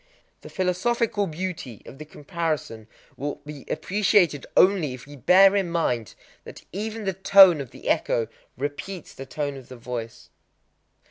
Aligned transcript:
The 0.41 0.49
philosophical 0.49 1.27
beauty 1.27 1.83
of 1.85 1.99
the 1.99 2.05
comparison 2.05 2.87
will 3.17 3.35
be 3.45 3.65
appreciated 3.69 4.47
only 4.57 4.95
if 4.95 5.05
we 5.05 5.15
bear 5.15 5.55
in 5.55 5.69
mind 5.69 6.15
that 6.43 6.63
even 6.71 7.03
the 7.03 7.13
tone 7.13 7.61
of 7.61 7.69
the 7.69 7.87
echo 7.87 8.27
repeats 8.57 9.13
the 9.13 9.27
tone 9.27 9.55
of 9.57 9.69
the 9.69 9.77
voice. 9.77 10.31